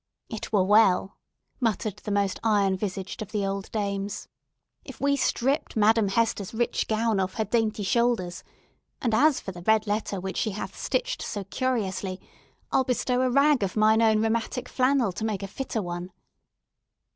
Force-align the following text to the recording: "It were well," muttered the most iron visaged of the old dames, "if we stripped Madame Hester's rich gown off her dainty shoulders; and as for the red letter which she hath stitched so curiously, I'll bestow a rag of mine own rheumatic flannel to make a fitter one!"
"It 0.29 0.51
were 0.51 0.63
well," 0.63 1.19
muttered 1.59 1.97
the 1.97 2.09
most 2.11 2.39
iron 2.43 2.75
visaged 2.75 3.21
of 3.21 3.31
the 3.31 3.45
old 3.45 3.71
dames, 3.71 4.27
"if 4.83 4.99
we 4.99 5.15
stripped 5.15 5.75
Madame 5.75 6.07
Hester's 6.07 6.55
rich 6.55 6.87
gown 6.87 7.19
off 7.19 7.35
her 7.35 7.45
dainty 7.45 7.83
shoulders; 7.83 8.43
and 8.99 9.13
as 9.13 9.39
for 9.39 9.51
the 9.51 9.61
red 9.61 9.85
letter 9.85 10.19
which 10.19 10.37
she 10.37 10.53
hath 10.57 10.75
stitched 10.75 11.21
so 11.21 11.43
curiously, 11.43 12.19
I'll 12.71 12.83
bestow 12.83 13.21
a 13.21 13.29
rag 13.29 13.61
of 13.61 13.77
mine 13.77 14.01
own 14.01 14.23
rheumatic 14.23 14.67
flannel 14.67 15.11
to 15.11 15.23
make 15.23 15.43
a 15.43 15.47
fitter 15.47 15.83
one!" 15.83 16.11